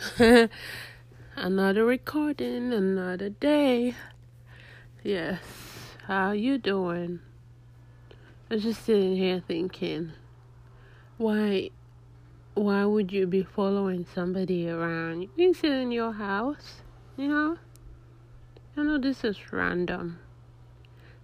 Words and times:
another 1.36 1.84
recording, 1.84 2.72
another 2.72 3.28
day. 3.28 3.94
Yes, 5.02 5.42
how 6.06 6.30
you 6.32 6.56
doing? 6.56 7.20
I 8.50 8.54
was 8.54 8.62
just 8.62 8.86
sitting 8.86 9.14
here 9.14 9.42
thinking, 9.46 10.12
why, 11.18 11.68
why 12.54 12.86
would 12.86 13.12
you 13.12 13.26
be 13.26 13.42
following 13.42 14.06
somebody 14.14 14.70
around? 14.70 15.20
You 15.22 15.28
can 15.36 15.52
sit 15.52 15.72
in 15.72 15.92
your 15.92 16.12
house, 16.12 16.80
you 17.18 17.28
know. 17.28 17.58
I 18.78 18.82
know 18.82 18.96
this 18.96 19.22
is 19.22 19.52
random, 19.52 20.18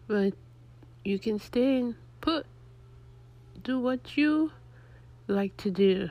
but 0.07 0.35
you 1.03 1.19
can 1.19 1.39
stay 1.39 1.79
and 1.79 1.95
put, 2.21 2.45
do 3.63 3.81
what 3.81 4.19
you 4.19 4.53
like 5.29 5.57
to 5.59 5.71
do. 5.71 6.11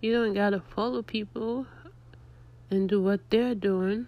You 0.00 0.12
don't 0.12 0.34
gotta 0.34 0.60
follow 0.60 1.00
people 1.02 1.66
and 2.70 2.86
do 2.86 3.00
what 3.00 3.20
they're 3.30 3.54
doing. 3.54 4.06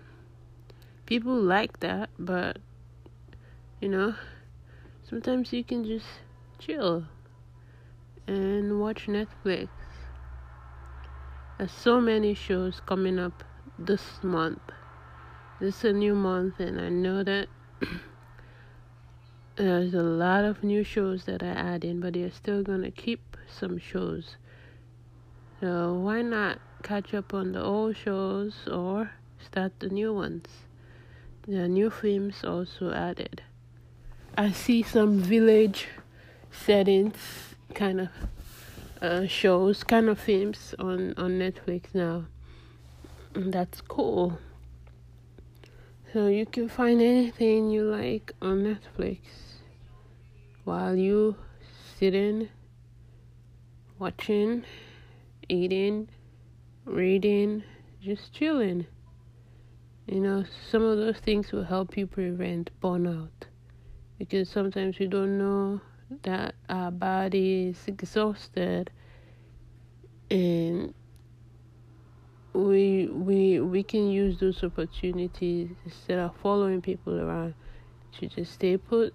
People 1.07 1.35
like 1.35 1.81
that, 1.81 2.11
but 2.19 2.59
you 3.81 3.89
know, 3.89 4.15
sometimes 5.09 5.53
you 5.53 5.65
can 5.65 5.85
just 5.85 6.07
chill 6.59 7.07
and 8.27 8.79
watch 8.79 9.07
Netflix. 9.07 9.69
There's 11.57 11.73
so 11.73 12.01
many 12.01 12.35
shows 12.35 12.81
coming 12.85 13.19
up 13.19 13.43
this 13.79 14.23
month. 14.23 14.61
This 15.61 15.79
is 15.79 15.85
a 15.85 15.93
new 15.95 16.15
month, 16.15 16.61
and 16.61 16.79
I 16.79 16.91
know 16.91 17.25
that 17.25 17.49
there's 19.57 19.95
a 19.95 20.03
lot 20.03 20.45
of 20.45 20.63
new 20.63 20.85
shows 20.85 21.25
that 21.25 21.43
are 21.43 21.57
adding, 21.57 22.01
but 22.01 22.13
they're 22.13 22.31
still 22.31 22.63
gonna 22.63 22.91
keep 22.91 23.37
some 23.49 23.79
shows 23.79 24.37
so 25.61 25.95
why 25.95 26.23
not 26.23 26.59
catch 26.83 27.13
up 27.15 27.35
on 27.35 27.53
the 27.53 27.63
old 27.63 27.97
shows 27.97 28.69
or 28.71 29.11
start 29.45 29.73
the 29.81 29.89
new 29.89 30.13
ones? 30.15 30.47
The 31.47 31.67
new 31.67 31.91
films 31.91 32.45
also 32.45 32.93
added. 32.93 33.43
I 34.37 34.53
see 34.53 34.83
some 34.83 35.19
village 35.19 35.89
settings 36.53 37.17
kind 37.75 38.03
of 38.03 38.09
uh, 39.01 39.27
shows, 39.27 39.83
kind 39.83 40.09
of 40.09 40.19
films 40.19 40.75
on, 40.79 41.15
on 41.17 41.39
Netflix 41.39 41.95
now. 41.95 42.27
And 43.35 43.53
that's 43.53 43.81
cool. 43.81 44.39
So 46.13 46.29
you 46.29 46.47
can 46.47 46.69
find 46.69 47.01
anything 47.01 47.71
you 47.71 47.83
like 47.83 48.33
on 48.41 48.63
Netflix 48.63 49.19
while 50.65 50.95
you 50.95 51.37
sitting 51.99 52.49
watching 53.99 54.65
eating, 55.49 56.09
reading, 56.85 57.63
just 58.03 58.33
chilling. 58.33 58.87
You 60.07 60.21
know, 60.21 60.45
some 60.71 60.83
of 60.83 60.97
those 60.97 61.19
things 61.19 61.53
will 61.53 61.65
help 61.65 61.97
you 61.97 62.07
prevent 62.07 62.71
burnout 62.81 63.49
because 64.19 64.49
sometimes 64.49 64.99
we 64.99 65.07
don't 65.07 65.39
know 65.39 65.81
that 66.23 66.55
our 66.69 66.91
body 66.91 67.69
is 67.69 67.83
exhausted 67.87 68.91
and 70.31 70.95
we 72.55 73.07
we 73.07 73.61
we 73.61 73.83
can 73.83 74.09
use 74.11 74.41
those 74.41 74.65
opportunities 74.65 75.71
instead 75.85 76.19
of 76.19 76.35
following 76.43 76.81
people 76.81 77.21
around 77.21 77.55
to 78.13 78.27
just 78.27 78.53
stay 78.53 78.77
put 78.77 79.15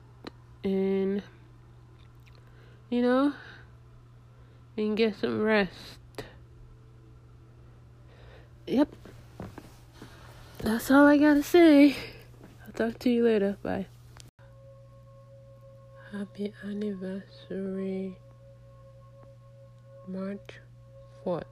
and 0.63 1.21
you 2.89 3.01
know 3.01 3.33
and 4.77 4.95
get 4.95 5.15
some 5.15 5.41
rest 5.41 5.99
Yep. 8.65 8.95
That's 10.59 10.89
all 10.89 11.05
I 11.05 11.17
gotta 11.17 11.43
say. 11.43 11.95
I'll 12.65 12.71
talk 12.73 12.97
to 12.99 13.09
you 13.09 13.25
later. 13.25 13.57
Bye. 13.61 13.87
Happy 16.13 16.53
anniversary, 16.63 18.17
March 20.07 20.61
4th. 21.25 21.43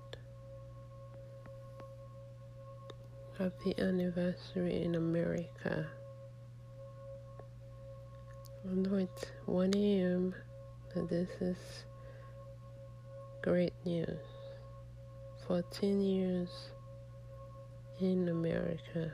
Happy 3.37 3.73
anniversary 3.77 4.83
in 4.83 4.95
America. 4.95 5.87
Know 8.63 8.95
it's 8.95 9.25
1 9.47 9.73
a.m., 9.75 10.35
but 10.93 11.09
this 11.09 11.29
is 11.41 11.57
great 13.41 13.73
news. 13.83 14.21
14 15.47 15.99
years 15.99 16.69
in 18.01 18.29
America. 18.29 19.11